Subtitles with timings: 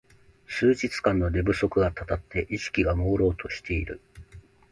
[0.47, 4.01] 数日間の寝不足がたたって意識がもうろうとしている